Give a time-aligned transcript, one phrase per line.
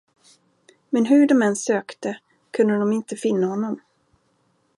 [0.89, 2.19] Men hur de än sökte,
[2.51, 3.81] kunde de inte finna honom.